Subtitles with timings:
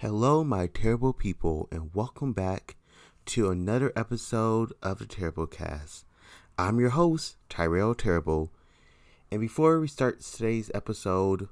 [0.00, 2.76] Hello, my terrible people, and welcome back
[3.26, 6.06] to another episode of the Terrible Cast.
[6.56, 8.50] I'm your host, Tyrell Terrible,
[9.30, 11.50] and before we start today's episode,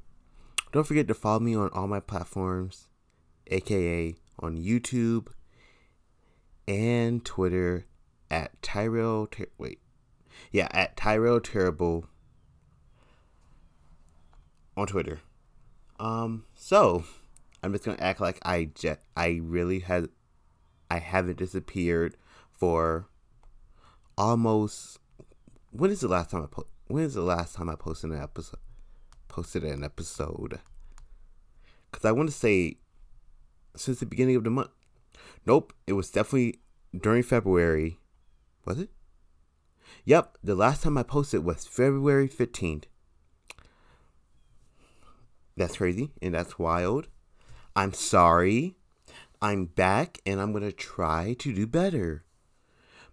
[0.72, 2.88] don't forget to follow me on all my platforms,
[3.48, 5.26] aka on YouTube
[6.66, 7.84] and Twitter
[8.30, 9.26] at Tyrell.
[9.26, 9.80] Ter- wait,
[10.52, 12.06] yeah, at Tyrell Terrible
[14.74, 15.20] on Twitter.
[16.00, 17.04] Um, so
[17.69, 20.09] I'm just gonna act like I just I really had
[20.90, 22.17] I haven't disappeared
[22.50, 23.09] for
[24.17, 24.99] almost
[25.71, 28.23] when is the last time I po- when is the last time I posted an
[28.23, 28.61] episode
[29.29, 30.61] posted an episode?
[31.90, 32.78] Because I want to say
[33.77, 34.70] since the beginning of the month.
[35.45, 36.61] Nope it was definitely
[36.98, 37.98] during February.
[38.64, 38.89] Was it?
[40.06, 42.84] Yep the last time I posted was February 15th
[45.55, 47.09] that's crazy and that's wild
[47.78, 48.75] I'm sorry.
[49.41, 52.25] I'm back and I'm going to try to do better.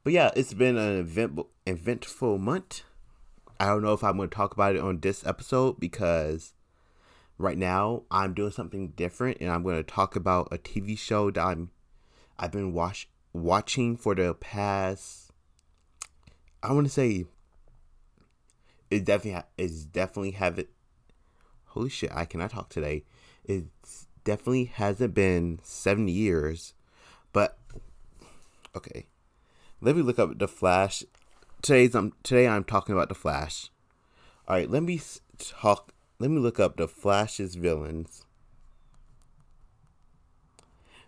[0.03, 2.81] But yeah, it's been an event, eventful month.
[3.59, 6.53] I don't know if I'm going to talk about it on this episode because
[7.37, 11.29] right now I'm doing something different and I'm going to talk about a TV show
[11.29, 11.69] that I'm
[12.39, 15.29] I've been watch, watching for the past
[16.63, 17.25] I want to say
[18.89, 20.69] it definitely is definitely have it
[21.65, 23.03] Holy shit, I cannot talk today.
[23.43, 26.73] It's definitely hasn't been seven years,
[27.31, 27.57] but
[28.75, 29.05] okay.
[29.79, 31.03] Let me look up the Flash.
[31.61, 33.69] Today's I'm today I'm talking about the Flash.
[34.47, 34.99] All right, let me
[35.37, 35.93] talk.
[36.19, 38.25] Let me look up the Flash's villains.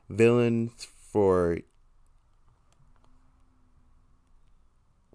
[0.10, 1.60] Villains for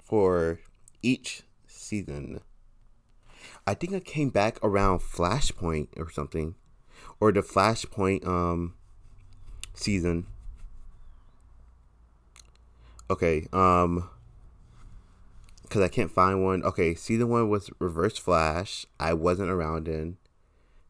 [0.03, 0.61] for
[1.03, 2.41] each season.
[3.67, 6.57] I think I came back around Flashpoint or something
[7.23, 8.75] or the Flashpoint um
[9.75, 10.27] season.
[13.09, 14.11] Okay, um
[15.71, 16.65] cuz I can't find one.
[16.65, 18.87] Okay, season 1 was Reverse Flash.
[18.99, 20.17] I wasn't around in.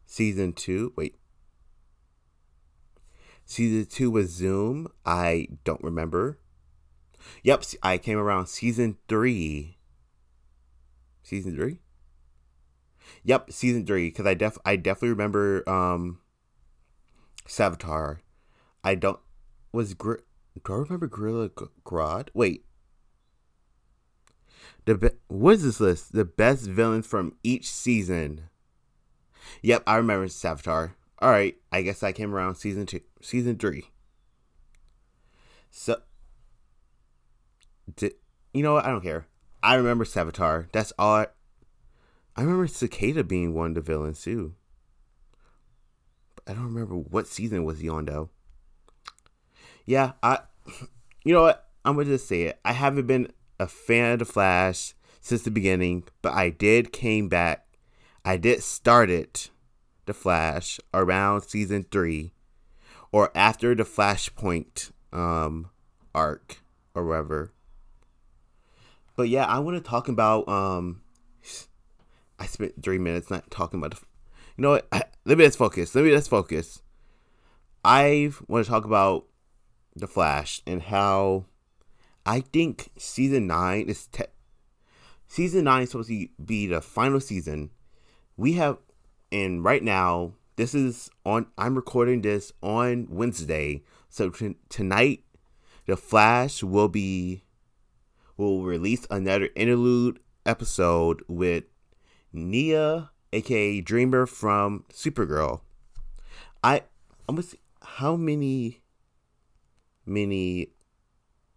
[0.07, 1.19] Season 2, wait.
[3.45, 4.87] Season 2 was Zoom.
[5.05, 6.39] I don't remember.
[7.43, 9.77] Yep, I came around season 3.
[11.21, 11.77] Season 3?
[13.23, 16.21] Yep, season 3 cuz I def I definitely remember um
[17.47, 18.19] Savitar.
[18.83, 19.19] I don't
[19.71, 20.15] was Gr-
[20.63, 22.29] do I remember Gorilla Grodd?
[22.33, 22.65] Wait.
[24.85, 26.13] The be- what is this list?
[26.13, 28.49] The best villains from each season.
[29.61, 30.93] Yep, I remember Savitar.
[31.19, 33.89] All right, I guess I came around season two, season three.
[35.71, 36.01] So,
[37.95, 38.13] did,
[38.53, 38.85] you know what?
[38.85, 39.25] I don't care.
[39.63, 40.67] I remember Savitar.
[40.71, 41.15] That's all.
[41.15, 41.27] I,
[42.35, 44.55] I remember Cicada being one of the villains too.
[46.47, 48.29] I don't remember what season was he on though.
[49.85, 50.39] Yeah, I.
[51.25, 51.69] You know what?
[51.85, 52.59] I'm gonna just say it.
[52.65, 57.29] I haven't been a fan of the Flash since the beginning, but I did came
[57.29, 57.65] back.
[58.25, 59.49] I did start it,
[60.05, 62.33] the Flash, around season three,
[63.13, 65.69] or after the Flashpoint um
[66.13, 66.57] arc
[66.93, 67.53] or whatever.
[69.15, 71.01] But yeah, I want to talk about um.
[72.39, 74.05] I spent three minutes not talking about the
[74.57, 75.12] you know what?
[75.25, 75.95] Let me let's focus.
[75.95, 76.81] Let me let's focus.
[77.85, 79.25] I want to talk about
[79.95, 81.45] the Flash and how
[82.25, 84.25] I think season nine is te-
[85.27, 87.69] season nine is supposed to be the final season.
[88.35, 88.79] We have,
[89.31, 91.45] and right now this is on.
[91.57, 95.23] I'm recording this on Wednesday, so t- tonight
[95.85, 97.43] the Flash will be
[98.35, 101.63] will release another interlude episode with
[102.33, 105.61] Nia aka Dreamer from Supergirl.
[106.63, 106.83] I
[107.27, 108.81] I'm see how many
[110.05, 110.69] many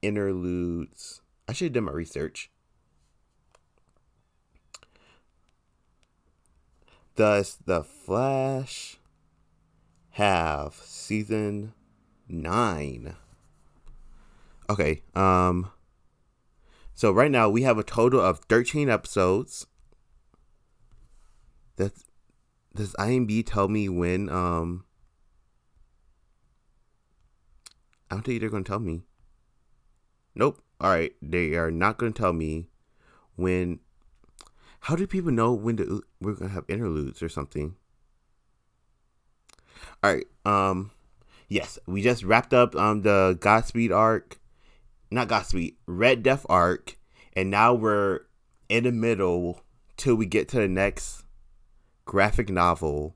[0.02, 1.20] interludes.
[1.48, 2.50] I should have done my research.
[7.14, 8.98] Does the Flash
[10.10, 11.72] have season
[12.28, 13.16] nine?
[14.68, 15.70] Okay, um
[16.94, 19.66] so right now we have a total of 13 episodes
[21.76, 22.04] that's
[22.74, 24.84] does IMDb tell me when um
[28.10, 29.02] I don't think they're gonna tell me.
[30.34, 30.62] Nope.
[30.82, 32.68] Alright, they are not gonna tell me
[33.36, 33.80] when
[34.80, 37.76] how do people know when to, we're gonna have interludes or something?
[40.04, 40.90] Alright, um
[41.48, 44.38] yes, we just wrapped up um the Godspeed arc.
[45.10, 46.98] Not Godspeed, Red Death arc,
[47.32, 48.20] and now we're
[48.68, 49.62] in the middle
[49.96, 51.25] till we get to the next
[52.06, 53.14] graphic novel.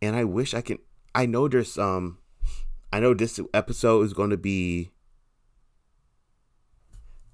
[0.00, 0.78] And I wish I can
[1.14, 2.18] I know there's um
[2.90, 4.90] I know this episode is going to be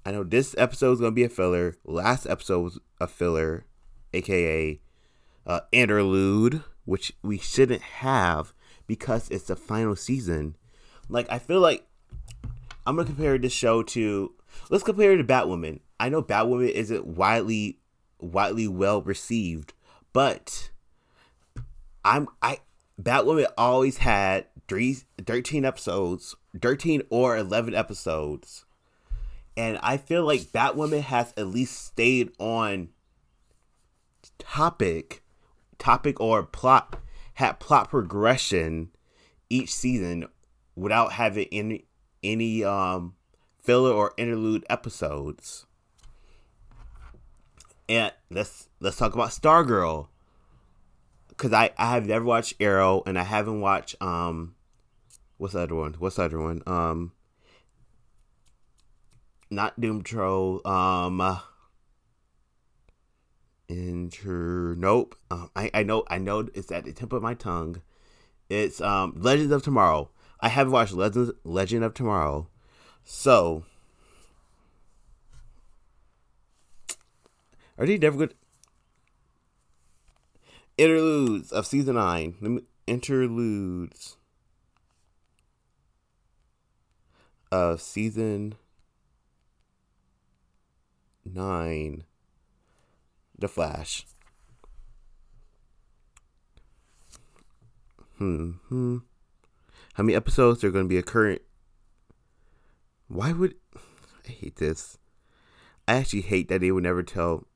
[0.05, 1.75] I know this episode is going to be a filler.
[1.85, 3.65] Last episode was a filler,
[4.13, 4.81] aka
[5.45, 8.53] uh, interlude, which we shouldn't have
[8.85, 10.55] because it's the final season.
[11.09, 11.87] Like I feel like
[12.85, 14.33] I'm gonna compare this show to
[14.69, 15.79] let's compare it to Batwoman.
[15.99, 17.79] I know Batwoman isn't widely
[18.19, 19.73] widely well received,
[20.13, 20.71] but
[22.03, 22.59] I'm I
[23.01, 28.65] Batwoman always had three, 13 episodes, 13 or 11 episodes.
[29.55, 32.89] And I feel like Batwoman has at least stayed on
[34.39, 35.23] topic,
[35.77, 36.99] topic or plot,
[37.35, 38.89] had plot progression
[39.49, 40.27] each season
[40.75, 41.85] without having any
[42.23, 43.15] any um
[43.59, 45.66] filler or interlude episodes.
[47.89, 50.07] And let's let's talk about Stargirl.
[51.37, 54.55] Cause I, I have never watched Arrow and I haven't watched um
[55.37, 55.93] what's the other one?
[55.99, 56.63] What's the other one?
[56.65, 57.11] Um
[59.49, 61.39] not Doom Patrol, um
[63.69, 65.15] Inter Nope.
[65.29, 67.81] Um, I, I know I know it's at the tip of my tongue.
[68.49, 70.09] It's um Legends of Tomorrow.
[70.39, 72.47] I haven't watched Legends Legend of Tomorrow.
[73.03, 73.63] So
[77.77, 78.35] are they never good?
[80.77, 82.61] Interludes of season nine.
[82.85, 84.17] Interludes
[87.51, 88.55] of season
[91.25, 92.03] nine.
[93.37, 94.05] The Flash.
[98.17, 98.51] Hmm.
[98.69, 98.97] hmm.
[99.93, 101.39] How many episodes are going to be occurring?
[103.07, 103.55] Why would
[104.27, 104.97] I hate this?
[105.87, 107.47] I actually hate that they would never tell.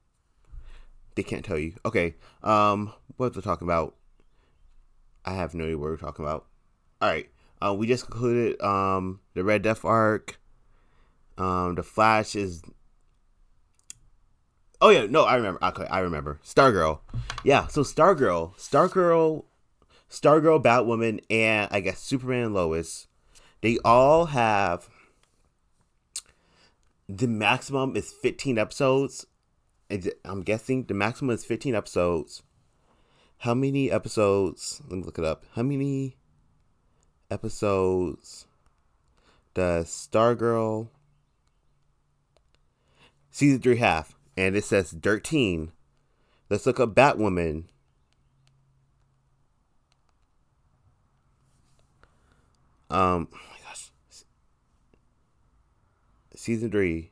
[1.15, 1.73] They can't tell you.
[1.85, 2.15] Okay.
[2.43, 2.93] Um.
[3.17, 3.95] What we're talking about?
[5.25, 6.47] I have no idea what we're talking about.
[7.01, 7.29] All right.
[7.61, 10.39] Uh, we just concluded um the Red Death arc.
[11.37, 12.61] Um, the Flash is
[14.81, 15.63] Oh yeah, no, I remember.
[15.63, 16.39] Okay, I remember.
[16.43, 17.01] Stargirl.
[17.43, 19.45] Yeah, so Stargirl, Stargirl,
[20.09, 23.05] Stargirl, Batwoman, and I guess Superman and Lois,
[23.61, 24.89] they all have
[27.07, 29.27] the maximum is 15 episodes.
[30.23, 32.43] I'm guessing the maximum is 15 episodes.
[33.39, 34.81] How many episodes?
[34.89, 35.45] Let me look it up.
[35.55, 36.15] How many
[37.29, 38.45] episodes
[39.53, 40.89] does Stargirl
[43.31, 44.15] season 3 have?
[44.37, 45.71] and it says 13.
[46.49, 47.65] Let's look up Batwoman.
[52.89, 53.91] Um, oh my gosh.
[56.35, 57.11] Season 3.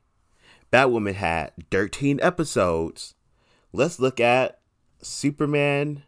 [0.72, 3.16] Batwoman had 13 episodes.
[3.74, 4.60] Let's look at
[5.02, 6.04] Superman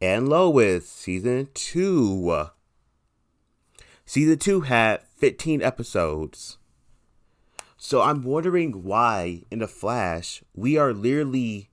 [0.00, 2.46] and Lois, season 2.
[4.04, 6.58] Season 2 had 15 episodes.
[7.76, 11.70] So I'm wondering why in the Flash we are literally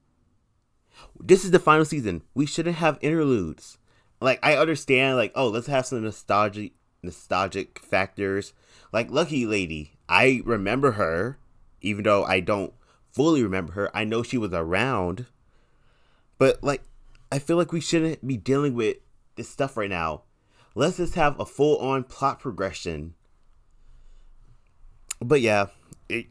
[1.20, 2.22] this is the final season.
[2.34, 3.78] We shouldn't have interludes.
[4.20, 8.54] Like I understand like oh, let's have some nostalgic nostalgic factors.
[8.92, 11.38] Like Lucky Lady, I remember her
[11.84, 12.74] even though I don't
[13.12, 13.96] fully remember her.
[13.96, 15.28] I know she was around.
[16.38, 16.82] But like
[17.32, 18.98] I feel like we shouldn't be dealing with
[19.36, 20.24] this stuff right now.
[20.76, 23.14] Let's just have a full on plot progression.
[25.20, 25.68] But yeah,
[26.10, 26.28] it,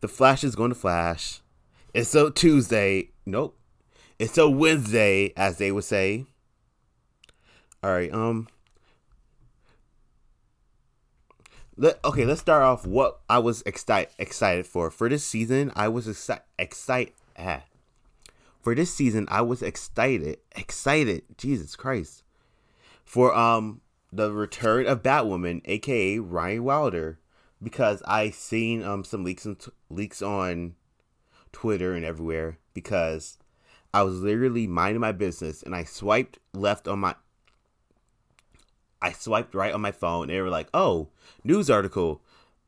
[0.00, 1.40] the Flash is going to flash.
[1.94, 3.10] It's so Tuesday.
[3.24, 3.58] Nope.
[4.18, 6.26] It's so Wednesday, as they would say.
[7.82, 8.12] All right.
[8.12, 8.48] Um.
[11.76, 15.72] Let, okay, let's start off what I was excited excited for for this season.
[15.74, 16.06] I was
[16.58, 17.62] excited ah.
[18.60, 19.26] for this season.
[19.30, 21.22] I was excited excited.
[21.38, 22.24] Jesus Christ,
[23.04, 23.80] for um
[24.12, 27.18] the return of Batwoman, aka Ryan Wilder
[27.62, 29.56] because I seen um some leaks and
[29.88, 30.74] leaks on
[31.52, 33.38] Twitter and everywhere because
[33.94, 37.14] I was literally minding my business and I swiped left on my
[39.02, 41.08] I swiped right on my phone and they were like, "Oh,
[41.44, 42.22] news article.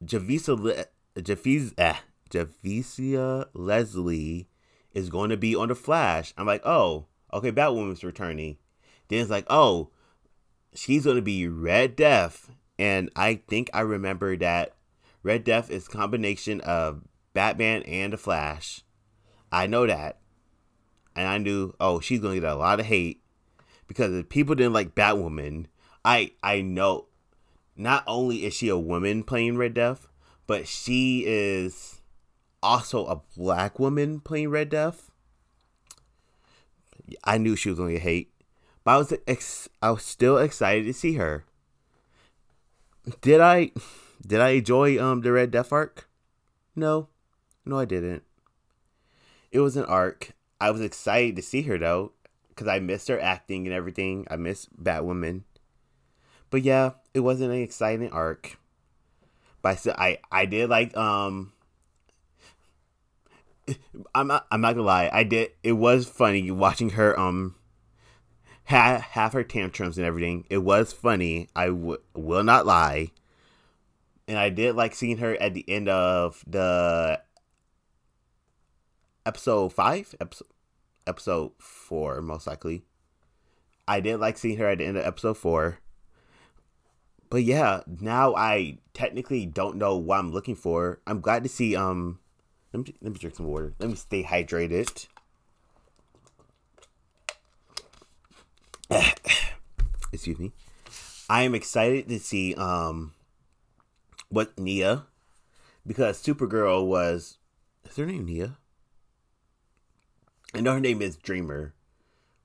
[0.04, 0.86] Javisa Le-
[1.16, 1.96] Javiz eh,
[2.28, 4.48] Javicia Leslie
[4.92, 8.58] is going to be on the Flash." I'm like, "Oh, okay, Batwoman's returning."
[9.08, 9.90] Then it's like, "Oh,
[10.74, 14.74] she's going to be Red Death." And I think I remember that
[15.22, 18.82] Red Death is combination of Batman and the Flash.
[19.52, 20.18] I know that.
[21.14, 23.22] And I knew, oh, she's gonna get a lot of hate
[23.86, 25.66] because if people didn't like Batwoman,
[26.04, 27.06] I I know
[27.76, 30.06] not only is she a woman playing Red Death,
[30.46, 32.00] but she is
[32.62, 35.10] also a black woman playing Red Death.
[37.22, 38.32] I knew she was gonna hate.
[38.84, 41.44] But I was ex- I was still excited to see her.
[43.20, 43.72] Did I
[44.26, 46.08] did I enjoy um the Red Death arc?
[46.76, 47.08] No.
[47.64, 48.24] No, I didn't.
[49.50, 50.32] It was an arc.
[50.60, 52.12] I was excited to see her though,
[52.48, 54.26] because I missed her acting and everything.
[54.30, 55.42] I miss Batwoman.
[56.54, 58.60] But yeah, it wasn't an exciting arc.
[59.60, 61.52] But I I, I did like um
[64.14, 67.56] I'm not I'm not gonna lie, I did it was funny watching her um
[68.66, 70.44] have, have her tantrums and everything.
[70.48, 71.48] It was funny.
[71.56, 73.10] I w- will not lie.
[74.28, 77.20] And I did like seeing her at the end of the
[79.26, 80.46] episode five, episode
[81.04, 82.84] episode four, most likely.
[83.88, 85.80] I did like seeing her at the end of episode four.
[87.34, 91.00] But yeah, now I technically don't know what I'm looking for.
[91.04, 92.20] I'm glad to see um
[92.72, 93.74] let me let me drink some water.
[93.80, 95.08] Let me stay hydrated.
[100.12, 100.52] Excuse me.
[101.28, 103.14] I am excited to see um
[104.28, 105.06] what Nia
[105.84, 107.38] because Supergirl was
[107.84, 108.58] is her name Nia?
[110.54, 111.74] I know her name is Dreamer.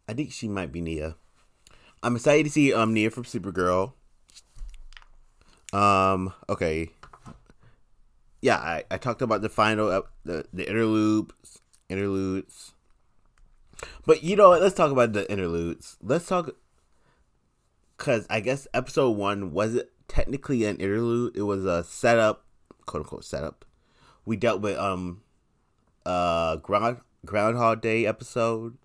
[0.08, 1.16] I think she might be Nia.
[2.02, 3.94] I'm excited to see um Nia from Supergirl.
[5.74, 6.90] Um okay.
[8.42, 11.60] Yeah, I, I talked about the final uh, the the interludes
[11.90, 12.74] interludes.
[14.06, 14.62] But you know what?
[14.62, 15.98] Let's talk about the interludes.
[16.02, 16.56] Let's talk
[17.98, 21.36] because I guess episode one wasn't technically an interlude.
[21.36, 22.46] It was a setup,
[22.86, 23.66] quote unquote setup.
[24.26, 25.22] We dealt with um
[26.06, 28.78] uh ground Groundhog Day episode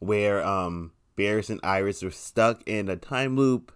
[0.00, 3.72] where um Barry and Iris were stuck in a time loop.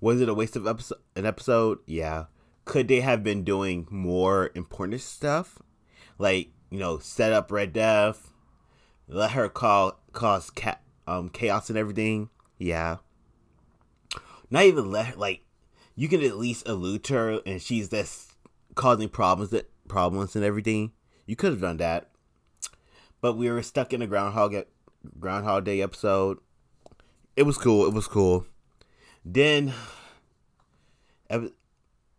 [0.00, 1.78] Was it a waste of episode an episode?
[1.86, 2.26] Yeah.
[2.64, 5.58] Could they have been doing more important stuff?
[6.18, 8.32] Like, you know, set up Red Death,
[9.08, 12.30] let her call cause cat um chaos and everything.
[12.58, 12.96] Yeah.
[14.50, 15.44] Not even let her, like
[15.94, 18.32] you can at least allude to her and she's just
[18.74, 20.92] causing problems that problems and everything.
[21.26, 22.10] You could have done that.
[23.20, 24.54] But we were stuck in a groundhog
[25.18, 26.38] groundhog day episode.
[27.34, 27.86] It was cool.
[27.86, 28.46] It was cool.
[29.30, 29.74] Then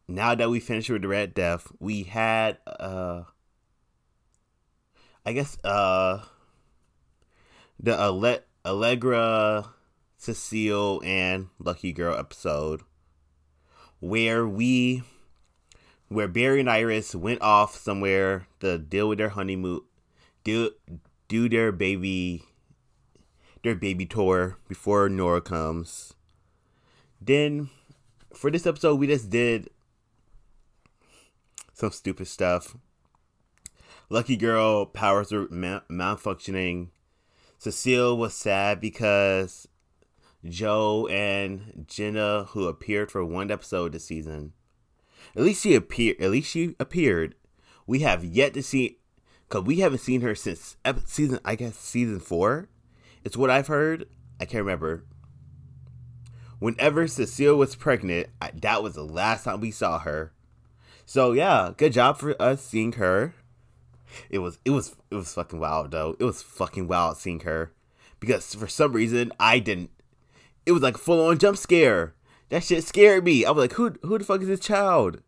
[0.07, 3.23] now that we finished with the Red Death, we had uh
[5.25, 6.23] I guess uh
[7.79, 9.73] the Ale- Allegra,
[10.17, 12.81] Cecile, and Lucky Girl episode
[13.99, 15.01] where we
[16.09, 19.81] where Barry and Iris went off somewhere to deal with their honeymoon,
[20.43, 20.73] do
[21.27, 22.43] do their baby
[23.63, 26.13] their baby tour before Nora comes.
[27.21, 27.69] Then
[28.33, 29.69] for this episode we just did
[31.73, 32.75] some stupid stuff.
[34.09, 36.89] Lucky Girl powers are malfunctioning.
[37.57, 39.67] Cecile was sad because
[40.43, 44.53] Joe and Jenna, who appeared for one episode this season,
[45.35, 46.19] at least she appeared.
[46.19, 47.35] At least she appeared.
[47.85, 48.99] We have yet to see,
[49.49, 51.39] cause we haven't seen her since season.
[51.43, 52.69] I guess season four.
[53.23, 54.07] It's what I've heard.
[54.39, 55.03] I can't remember.
[56.59, 60.33] Whenever Cecile was pregnant, I, that was the last time we saw her.
[61.05, 63.33] So yeah, good job for us seeing her.
[64.29, 66.15] It was it was it was fucking wild though.
[66.19, 67.71] It was fucking wild seeing her
[68.19, 69.91] because for some reason I didn't.
[70.65, 72.13] It was like full on jump scare.
[72.49, 73.45] That shit scared me.
[73.45, 75.21] I was like, who who the fuck is this child?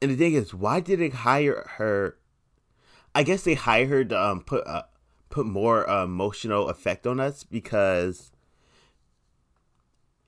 [0.00, 2.16] And the thing is, why did they hire her?
[3.14, 4.82] I guess they hired her to um, put uh,
[5.30, 8.32] put more uh, emotional effect on us because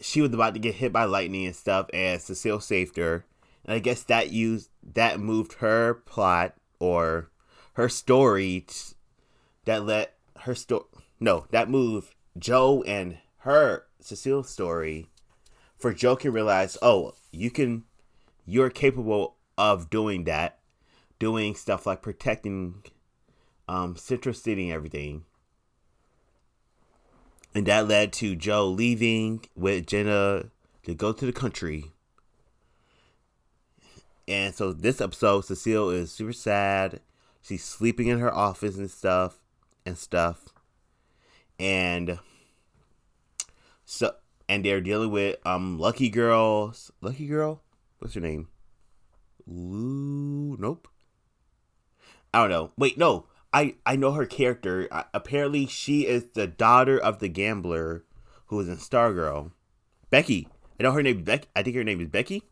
[0.01, 3.25] she was about to get hit by lightning and stuff, and Cecile saved her.
[3.65, 7.31] And I guess that used that moved her plot or
[7.75, 8.95] her story t-
[9.65, 10.85] that let her story
[11.19, 15.09] no that moved Joe and her Cecile's story
[15.77, 17.85] for Joe can realize, oh, you can,
[18.45, 20.59] you're capable of doing that,
[21.19, 22.83] doing stuff like protecting
[23.69, 25.25] um, Central City and everything.
[27.57, 30.51] And that led to Joe leaving with Jenna
[30.83, 31.87] to go to the country.
[34.29, 37.01] And so this episode, Cecile is super sad.
[37.41, 39.39] She's sleeping in her office and stuff
[39.87, 40.51] and stuff.
[41.59, 42.19] And
[43.87, 44.15] so
[44.51, 46.91] and they're dealing with um Lucky Girls.
[47.01, 47.63] Lucky Girl,
[48.01, 48.49] what's her name?
[49.47, 50.59] Lou?
[50.59, 50.89] Nope.
[52.35, 52.73] I don't know.
[52.77, 53.25] Wait, no.
[53.53, 54.89] I I know her character.
[55.15, 58.05] Apparently, she is the daughter of the gambler
[58.47, 59.53] who was in Stargirl.
[60.11, 60.49] Becky.
[60.79, 61.23] I know her name.
[61.23, 61.49] Becky.
[61.57, 62.43] I think her name is Becky.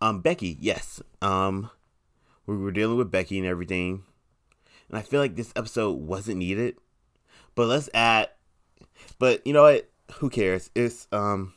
[0.00, 0.56] Um, Becky.
[0.60, 1.02] Yes.
[1.22, 1.70] Um,
[2.46, 4.04] we were dealing with Becky and everything,
[4.88, 6.76] and I feel like this episode wasn't needed.
[7.54, 8.30] But let's add.
[9.18, 9.88] But you know what?
[10.16, 10.70] Who cares?
[10.74, 11.54] It's um,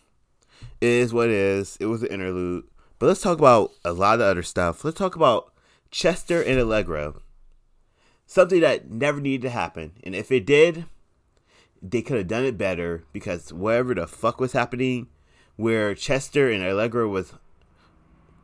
[0.81, 1.77] it is what it is.
[1.79, 2.65] It was an interlude.
[2.99, 4.83] But let's talk about a lot of other stuff.
[4.83, 5.53] Let's talk about
[5.91, 7.13] Chester and Allegra.
[8.29, 10.85] Something that never needed to happen, and if it did,
[11.81, 15.07] they could have done it better because whatever the fuck was happening,
[15.55, 17.33] where Chester and Allegra was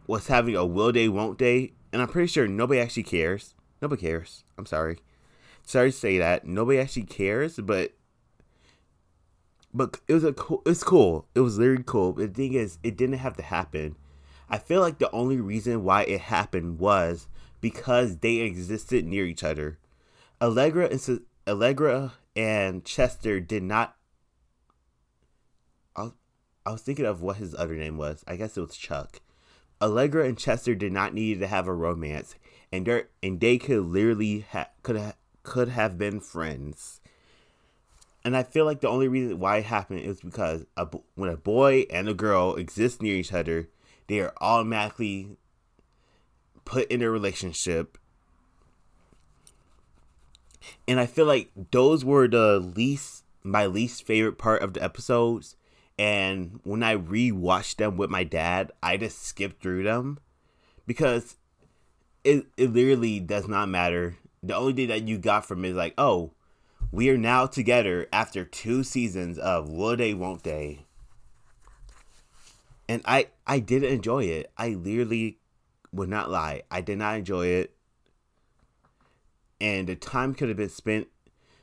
[0.08, 3.56] was having a will day won't day, and I'm pretty sure nobody actually cares.
[3.82, 4.46] Nobody cares.
[4.58, 5.00] I'm sorry.
[5.63, 6.46] Sorry to say that.
[6.46, 7.92] Nobody actually cares, but
[9.74, 11.28] but it was a cool it's cool.
[11.36, 12.13] It was very cool.
[12.13, 13.98] But the thing is, it didn't have to happen.
[14.50, 17.28] I feel like the only reason why it happened was
[17.63, 19.79] because they existed near each other.
[20.41, 23.96] Allegra and Allegra and Chester did not.
[25.96, 26.12] I was,
[26.65, 28.22] I was thinking of what his other name was.
[28.27, 29.22] I guess it was Chuck.
[29.82, 32.36] Allegra and Chester did not need to have a romance,
[32.70, 37.00] and they and they could literally ha- could ha- could have been friends.
[38.25, 41.38] And I feel like the only reason why it happened is because a, when a
[41.38, 43.70] boy and a girl exist near each other,
[44.08, 45.38] they are automatically
[46.65, 47.98] put in a relationship.
[50.88, 55.58] And I feel like those were the least my least favorite part of the episodes
[55.98, 60.20] and when I rewatched them with my dad, I just skipped through them
[60.88, 61.36] because
[62.24, 64.17] it it literally does not matter.
[64.41, 66.32] The only thing that you got from it is like, oh,
[66.91, 70.86] we are now together after two seasons of Will They Won't They.
[72.89, 74.51] And I I did enjoy it.
[74.58, 75.38] I literally
[75.94, 76.64] would not lie.
[76.70, 77.76] I did not enjoy it.
[79.62, 81.08] And the time could have been spent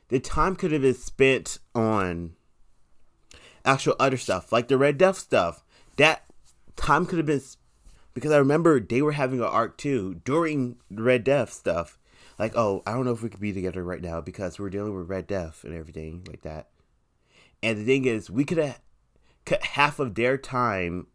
[0.08, 2.32] the time could have been spent on
[3.64, 5.64] actual other stuff, like the Red Death stuff.
[5.96, 6.24] That
[6.76, 7.42] time could have been
[8.12, 11.96] because I remember they were having an arc too during the Red Death stuff.
[12.38, 14.96] Like, oh, I don't know if we could be together right now because we're dealing
[14.96, 16.68] with Red Death and everything like that.
[17.62, 18.80] And the thing is, we could have
[19.44, 21.06] cut half of their time.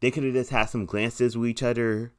[0.00, 2.12] They could have just had some glances with each other,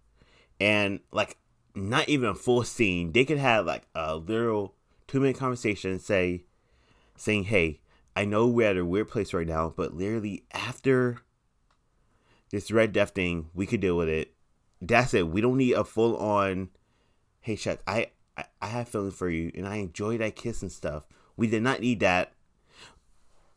[0.59, 1.37] and like
[1.75, 3.11] not even a full scene.
[3.11, 4.75] They could have like a little
[5.07, 6.45] two minute conversation, say,
[7.15, 7.79] saying, "Hey,
[8.15, 11.21] I know we're at a weird place right now, but literally after
[12.51, 14.33] this Red Death thing, we could deal with it.
[14.81, 15.27] That's it.
[15.27, 16.69] We don't need a full on.
[17.41, 20.71] Hey, Chuck, I, I I have feelings for you, and I enjoy that kiss and
[20.71, 21.07] stuff.
[21.37, 22.33] We did not need that.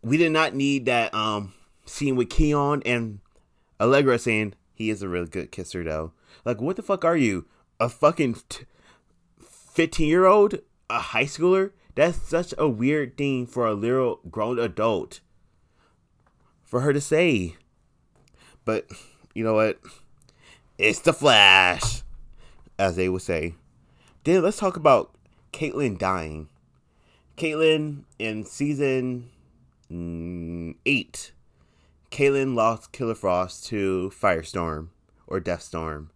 [0.02, 3.20] We did not need that um scene with Keon and
[3.80, 6.12] Allegra saying he is a really good kisser though.
[6.44, 7.46] Like, what the fuck are you?
[7.78, 8.36] A fucking
[9.40, 10.58] fifteen year old?
[10.90, 11.70] A high schooler?
[11.94, 15.20] That's such a weird thing for a little grown adult
[16.64, 17.56] for her to say.
[18.64, 18.90] But
[19.34, 19.78] you know what?
[20.78, 22.02] It's the Flash,
[22.78, 23.54] as they would say.
[24.24, 25.14] Then let's talk about
[25.52, 26.48] Caitlin dying.
[27.36, 29.30] Caitlin in season
[29.90, 31.32] mm, eight,
[32.12, 34.88] Caitlin lost Killer Frost to Firestorm
[35.26, 36.10] or Deathstorm.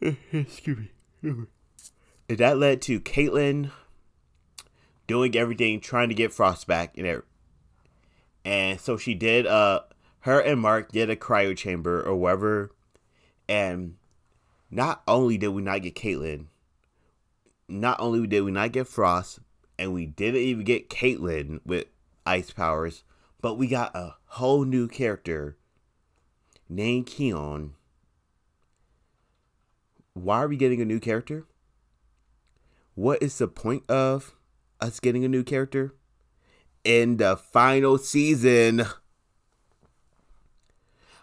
[0.00, 0.90] Excuse me
[2.28, 3.70] that led to Caitlin
[5.06, 7.22] doing everything, trying to get Frost back, and
[8.44, 9.46] and so she did.
[9.46, 9.80] Uh,
[10.20, 12.70] her and Mark did a cryo chamber or whatever,
[13.48, 13.96] and
[14.70, 16.46] not only did we not get Caitlin,
[17.68, 19.38] not only did we not get Frost,
[19.78, 21.86] and we didn't even get Caitlin with
[22.24, 23.04] ice powers,
[23.46, 25.56] but we got a whole new character
[26.68, 27.74] named Keon.
[30.14, 31.46] Why are we getting a new character?
[32.96, 34.34] what is the point of
[34.80, 35.94] us getting a new character
[36.82, 38.82] in the final season?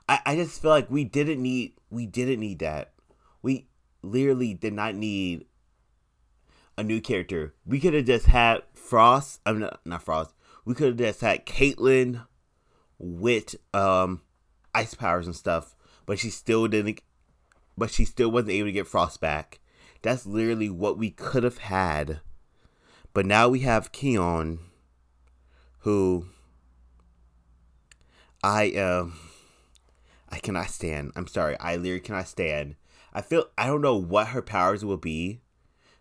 [0.07, 2.93] I, I just feel like we didn't need we didn't need that.
[3.41, 3.67] We
[4.01, 5.45] literally did not need
[6.77, 7.53] a new character.
[7.65, 9.41] We could have just had Frost.
[9.45, 10.33] I'm not not Frost.
[10.65, 12.25] We could have just had Caitlin
[12.97, 14.21] with um
[14.73, 17.01] ice powers and stuff, but she still didn't.
[17.77, 19.59] But she still wasn't able to get Frost back.
[20.03, 22.19] That's literally what we could have had.
[23.13, 24.59] But now we have Keon,
[25.79, 26.27] who
[28.43, 29.19] I um
[30.29, 31.11] I cannot stand.
[31.15, 32.75] I'm sorry, I literally cannot stand.
[33.13, 35.41] I feel I don't know what her powers will be,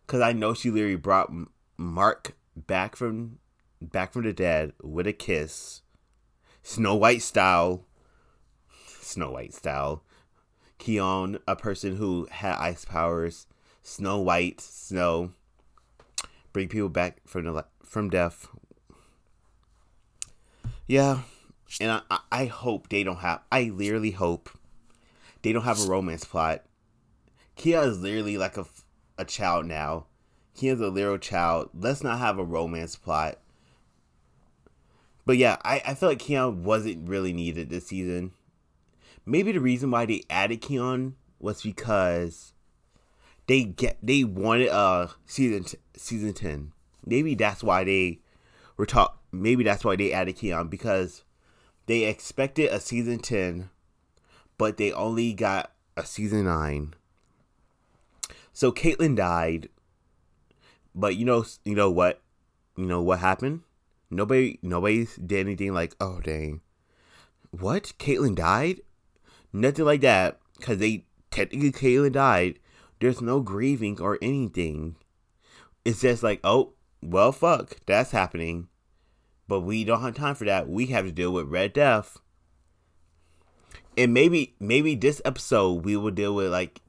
[0.07, 1.33] because I know she literally brought
[1.77, 3.39] Mark back from
[3.87, 5.83] back from the dead with a kiss,
[6.63, 7.85] Snow White style.
[9.01, 10.03] Snow White style.
[10.79, 13.47] Keon, a person who had ice powers,
[13.83, 15.33] Snow White, Snow,
[16.53, 18.49] bring people back from the from death.
[20.87, 21.21] Yeah,
[21.81, 23.43] and I, I hope they don't have.
[23.51, 24.51] I literally hope
[25.43, 26.65] they don't have a romance plot.
[27.57, 28.67] Kia is literally like a,
[29.19, 30.07] a child now.
[30.55, 31.71] Keon's a literal child.
[31.75, 33.39] Let's not have a romance plot.
[35.25, 38.33] But yeah, I, I feel like Keon wasn't really needed this season.
[39.25, 42.53] Maybe the reason why they added Keon was because
[43.47, 46.73] they get they wanted uh season t- season ten.
[47.05, 48.21] Maybe that's why they
[48.77, 49.21] were talk.
[49.31, 51.25] Maybe that's why they added Keon because
[51.87, 53.71] they expected a season ten,
[54.59, 56.95] but they only got a season nine.
[58.53, 59.69] So Caitlin died,
[60.95, 62.21] but you know you know what
[62.77, 63.63] you know what happened.
[64.13, 66.61] Nobody nobody did anything like oh dang,
[67.51, 68.83] what Caitlin died,
[69.55, 72.59] nothing like that because they technically Caitlin died.
[73.01, 74.97] There's no grieving or anything.
[75.87, 78.69] It's just like oh well fuck that's happening,
[79.49, 80.69] but we don't have time for that.
[80.69, 82.19] We have to deal with Red Death.
[83.97, 86.83] And maybe maybe this episode we will deal with like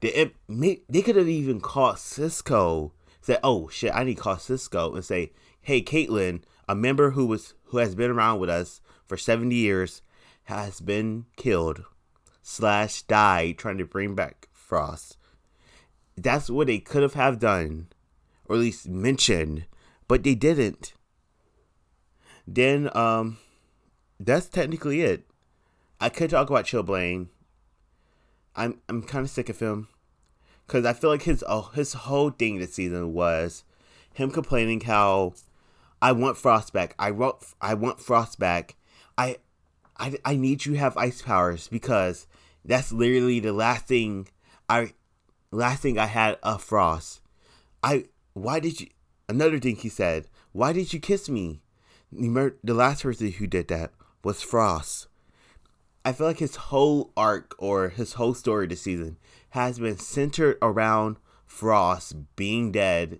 [0.00, 2.92] they, they could have even called Cisco.
[3.20, 5.30] Said, "Oh shit, I need to call Cisco and say,
[5.66, 10.02] hey, Caitlin, a member who was who has been around with us for seventy years,
[10.44, 11.84] has been killed
[12.42, 15.16] slash died trying to bring back Frost.
[16.16, 17.88] That's what they could have have done,
[18.46, 19.66] or at least mentioned,
[20.08, 20.94] but they didn't.
[22.46, 23.38] Then, um,
[24.20, 25.26] that's technically it.
[26.00, 27.28] I could talk about Chillblaine
[28.56, 29.88] I'm I'm kind of sick of him
[30.66, 33.64] because I feel like his uh, his whole thing this season was
[34.14, 35.34] him complaining how
[36.00, 36.94] I want Frost back.
[36.98, 38.76] I want I want Frost back.
[39.16, 39.36] I
[39.98, 42.26] I I need you to have ice powers because
[42.64, 44.28] that's literally the last thing
[44.68, 44.92] I
[45.50, 47.20] last thing I had of Frost.
[47.82, 48.88] I why did you
[49.28, 51.60] another thing he said, why did you kiss me?
[52.12, 55.08] The last person who did that was Frost.
[56.04, 59.16] I feel like his whole arc or his whole story this season
[59.50, 63.18] has been centered around Frost being dead,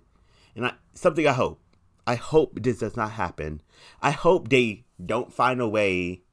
[0.55, 1.59] and I, something I hope.
[2.07, 3.61] I hope this does not happen.
[4.01, 6.23] I hope they don't find a way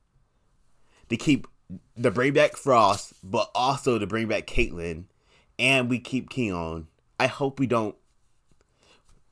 [1.08, 1.48] to keep
[1.96, 5.06] the bring back Frost, but also to bring back Caitlin,
[5.58, 6.86] and we keep Keon.
[7.18, 7.96] I hope we don't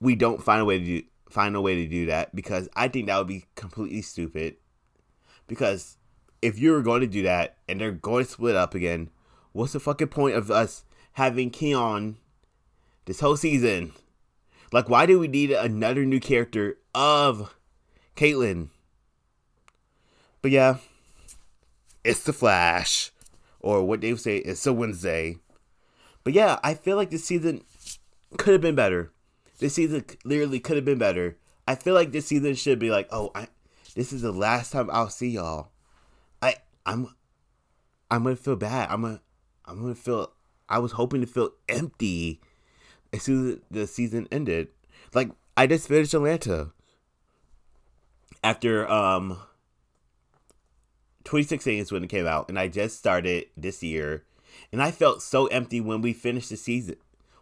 [0.01, 2.89] we don't find a way to do find a way to do that because I
[2.89, 4.57] think that would be completely stupid.
[5.47, 5.97] Because
[6.43, 9.11] if you were going to do that and they're going to split up again,
[9.53, 12.17] what's the fucking point of us having Keon
[13.05, 13.93] this whole season?
[14.73, 17.55] Like, why do we need another new character of
[18.17, 18.69] Caitlin?
[20.41, 20.79] But yeah,
[22.03, 23.13] it's the Flash,
[23.61, 25.37] or what they say, it's a Wednesday.
[26.25, 27.63] But yeah, I feel like this season
[28.39, 29.13] could have been better.
[29.59, 31.37] This season literally could have been better.
[31.69, 33.47] I feel like this season should be like, oh, I,
[33.95, 35.71] this is the last time I'll see y'all.
[36.41, 36.57] I
[36.87, 37.15] I'm
[38.11, 38.91] I'm gonna feel bad.
[38.91, 39.21] I'm gonna
[39.65, 40.33] I'm gonna feel
[40.69, 42.41] I was hoping to feel empty
[43.13, 44.69] as soon as the season ended.
[45.15, 46.73] Like I just finished Atlanta
[48.43, 49.39] after um
[51.25, 54.25] 2016 is when it came out, and I just started this year,
[54.73, 56.97] and I felt so empty when we finished the season.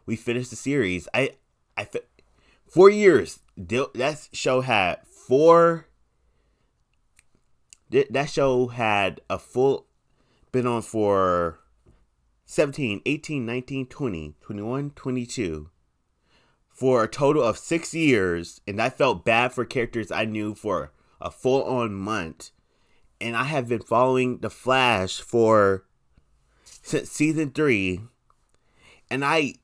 [0.07, 1.09] We finished the series.
[1.15, 1.31] I
[1.77, 1.87] I
[2.67, 3.41] four years.
[3.57, 5.87] That show had four
[7.91, 9.87] that show had a full
[10.53, 11.60] been on for
[12.51, 15.71] 17 18 19 20 21 22
[16.69, 20.91] for a total of six years and i felt bad for characters i knew for
[21.21, 22.51] a full on month.
[23.21, 25.85] And i have been following the flash for
[26.65, 28.01] since season three.
[29.11, 29.55] And i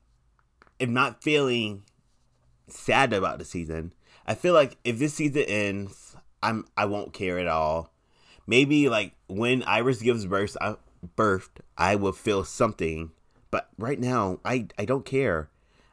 [0.79, 1.83] am not feeling
[2.67, 3.93] sad about the season.
[4.25, 7.93] I feel like if this season ends i'm i won't care at all.
[8.49, 10.77] Maybe like when Iris gives birth, I,
[11.15, 13.11] birth, I will feel something.
[13.51, 15.49] But right now, I I don't care.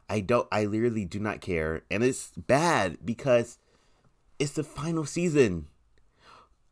[0.08, 0.48] I don't.
[0.52, 3.58] I literally do not care, and it's bad because
[4.38, 5.68] it's the final season.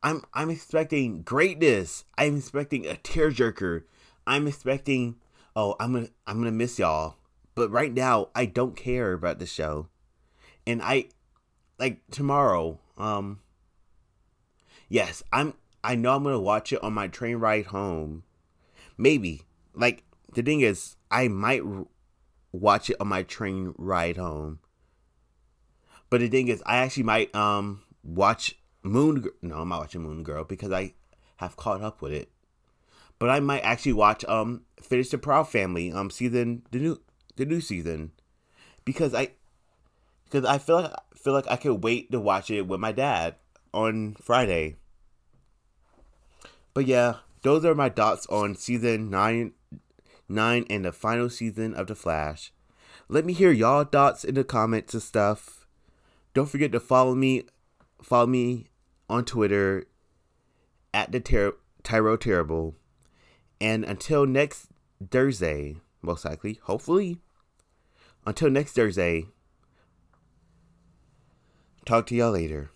[0.02, 2.04] I'm I'm expecting greatness.
[2.18, 3.84] I'm expecting a tearjerker.
[4.26, 5.16] I'm expecting.
[5.54, 7.16] Oh, I'm gonna I'm gonna miss y'all.
[7.54, 9.88] But right now, I don't care about the show,
[10.66, 11.06] and I
[11.78, 12.80] like tomorrow.
[12.96, 13.40] Um.
[14.88, 18.24] Yes, I'm I know I'm gonna watch it on my train ride home.
[18.96, 19.42] Maybe.
[19.74, 21.62] Like the thing is, I might
[22.52, 24.60] watch it on my train ride home.
[26.10, 29.24] But the thing is, I actually might um watch Moon.
[29.40, 30.94] No, I'm not watching Moon Girl because I
[31.36, 32.30] have caught up with it.
[33.18, 37.00] But I might actually watch um finish the Proud Family um season the new
[37.36, 38.12] the new season
[38.84, 39.30] because I
[40.24, 43.36] because I feel like feel like I could wait to watch it with my dad
[43.72, 44.76] on Friday.
[46.74, 49.52] But yeah, those are my thoughts on season nine,
[50.28, 52.52] nine, and the final season of The Flash.
[53.08, 55.66] let me hear y'all thoughts in the comments and stuff.
[56.34, 57.44] Don't forget to follow me
[58.02, 58.68] follow me
[59.08, 59.84] on Twitter
[60.94, 62.74] at the ter- Tyrell Terrible.
[63.60, 64.68] And until next
[65.10, 67.18] Thursday, most likely, hopefully,
[68.26, 69.26] until next Thursday,
[71.84, 72.70] talk to y'all later.